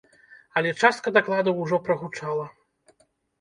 [0.61, 2.45] Але частка дакладаў ужо прагучала.